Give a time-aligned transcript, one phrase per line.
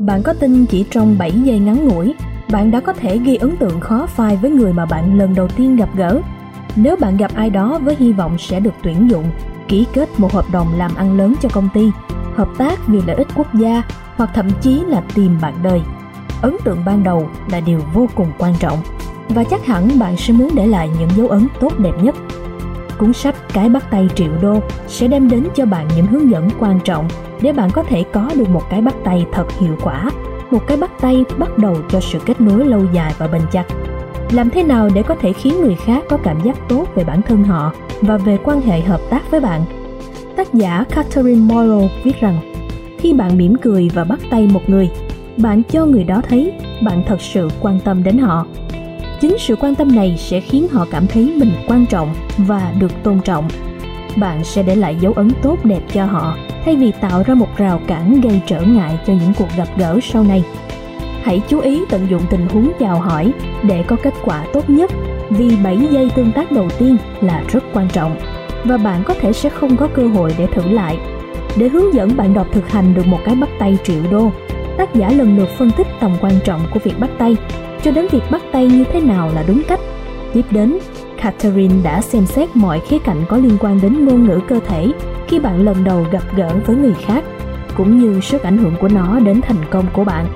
[0.00, 2.14] Bạn có tin chỉ trong 7 giây ngắn ngủi,
[2.50, 5.48] bạn đã có thể ghi ấn tượng khó phai với người mà bạn lần đầu
[5.48, 6.20] tiên gặp gỡ.
[6.76, 9.24] Nếu bạn gặp ai đó với hy vọng sẽ được tuyển dụng,
[9.68, 11.90] ký kết một hợp đồng làm ăn lớn cho công ty,
[12.34, 13.82] hợp tác vì lợi ích quốc gia
[14.16, 15.80] hoặc thậm chí là tìm bạn đời.
[16.42, 18.78] Ấn tượng ban đầu là điều vô cùng quan trọng
[19.28, 22.14] và chắc hẳn bạn sẽ muốn để lại những dấu ấn tốt đẹp nhất.
[22.98, 26.48] Cuốn sách Cái bắt tay triệu đô sẽ đem đến cho bạn những hướng dẫn
[26.58, 27.08] quan trọng
[27.42, 30.10] để bạn có thể có được một cái bắt tay thật hiệu quả,
[30.50, 33.64] một cái bắt tay bắt đầu cho sự kết nối lâu dài và bền chặt.
[34.30, 37.22] Làm thế nào để có thể khiến người khác có cảm giác tốt về bản
[37.22, 39.64] thân họ và về quan hệ hợp tác với bạn?
[40.36, 42.52] Tác giả Catherine Morrow viết rằng,
[42.98, 44.90] khi bạn mỉm cười và bắt tay một người,
[45.36, 48.46] bạn cho người đó thấy bạn thật sự quan tâm đến họ.
[49.20, 52.92] Chính sự quan tâm này sẽ khiến họ cảm thấy mình quan trọng và được
[53.02, 53.48] tôn trọng.
[54.16, 57.56] Bạn sẽ để lại dấu ấn tốt đẹp cho họ thay vì tạo ra một
[57.56, 60.44] rào cản gây trở ngại cho những cuộc gặp gỡ sau này.
[61.22, 64.90] Hãy chú ý tận dụng tình huống chào hỏi để có kết quả tốt nhất
[65.30, 68.16] vì 7 giây tương tác đầu tiên là rất quan trọng
[68.64, 70.98] và bạn có thể sẽ không có cơ hội để thử lại.
[71.56, 74.32] Để hướng dẫn bạn đọc thực hành được một cái bắt tay triệu đô,
[74.78, 77.36] tác giả lần lượt phân tích tầm quan trọng của việc bắt tay
[77.82, 79.80] cho đến việc bắt tay như thế nào là đúng cách.
[80.34, 80.78] Tiếp đến,
[81.22, 84.92] Catherine đã xem xét mọi khía cạnh có liên quan đến ngôn ngữ cơ thể
[85.32, 87.24] khi bạn lần đầu gặp gỡ với người khác,
[87.76, 90.26] cũng như sức ảnh hưởng của nó đến thành công của bạn.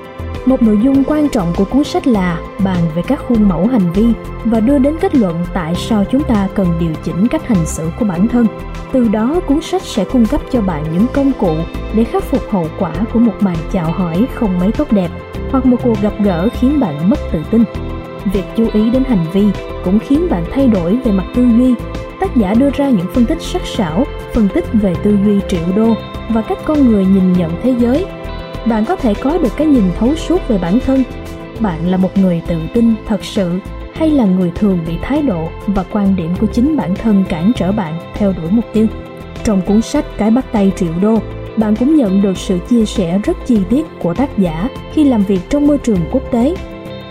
[0.45, 3.91] Một nội dung quan trọng của cuốn sách là bàn về các khuôn mẫu hành
[3.93, 4.05] vi
[4.45, 7.89] và đưa đến kết luận tại sao chúng ta cần điều chỉnh cách hành xử
[7.99, 8.47] của bản thân.
[8.91, 11.55] Từ đó, cuốn sách sẽ cung cấp cho bạn những công cụ
[11.93, 15.09] để khắc phục hậu quả của một màn chào hỏi không mấy tốt đẹp
[15.51, 17.63] hoặc một cuộc gặp gỡ khiến bạn mất tự tin.
[18.33, 19.47] Việc chú ý đến hành vi
[19.83, 21.75] cũng khiến bạn thay đổi về mặt tư duy.
[22.27, 25.61] Tác giả đưa ra những phân tích sắc sảo, phân tích về tư duy triệu
[25.75, 25.93] đô
[26.29, 28.05] và cách con người nhìn nhận thế giới.
[28.65, 31.03] Bạn có thể có được cái nhìn thấu suốt về bản thân.
[31.59, 33.59] Bạn là một người tự tin thật sự
[33.93, 37.51] hay là người thường bị thái độ và quan điểm của chính bản thân cản
[37.55, 38.87] trở bạn theo đuổi mục tiêu.
[39.43, 41.19] Trong cuốn sách Cái bắt tay triệu đô,
[41.57, 45.23] bạn cũng nhận được sự chia sẻ rất chi tiết của tác giả khi làm
[45.23, 46.55] việc trong môi trường quốc tế.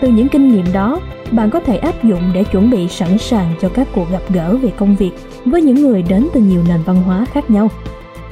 [0.01, 0.99] Từ những kinh nghiệm đó,
[1.31, 4.57] bạn có thể áp dụng để chuẩn bị sẵn sàng cho các cuộc gặp gỡ
[4.61, 5.11] về công việc
[5.45, 7.69] với những người đến từ nhiều nền văn hóa khác nhau.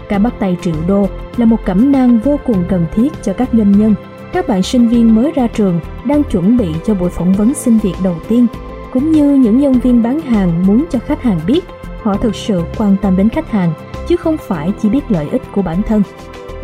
[0.09, 1.07] Cả bắt tay triệu đô
[1.37, 3.95] là một cẩm nang vô cùng cần thiết cho các doanh nhân,
[4.33, 7.77] các bạn sinh viên mới ra trường đang chuẩn bị cho buổi phỏng vấn xin
[7.77, 8.47] việc đầu tiên,
[8.93, 11.63] cũng như những nhân viên bán hàng muốn cho khách hàng biết
[12.01, 13.73] họ thực sự quan tâm đến khách hàng
[14.07, 16.03] chứ không phải chỉ biết lợi ích của bản thân.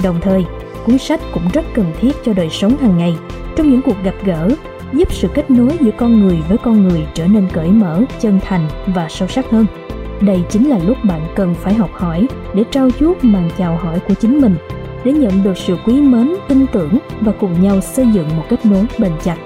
[0.03, 0.45] Đồng thời,
[0.85, 3.15] cuốn sách cũng rất cần thiết cho đời sống hàng ngày
[3.55, 4.49] trong những cuộc gặp gỡ
[4.93, 8.39] giúp sự kết nối giữa con người với con người trở nên cởi mở, chân
[8.45, 9.65] thành và sâu sắc hơn.
[10.21, 13.99] Đây chính là lúc bạn cần phải học hỏi để trau chuốt màn chào hỏi
[14.07, 14.55] của chính mình,
[15.03, 18.65] để nhận được sự quý mến, tin tưởng và cùng nhau xây dựng một kết
[18.65, 19.37] nối bền chặt.